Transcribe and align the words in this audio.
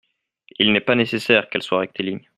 Il 0.57 0.73
n’est 0.73 0.81
pas 0.81 0.95
nécessaire 0.95 1.47
qu’elle 1.47 1.61
soit 1.61 1.77
rectiligne. 1.81 2.27